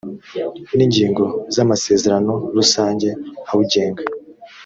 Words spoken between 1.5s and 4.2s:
z amasezerano rusange awugenga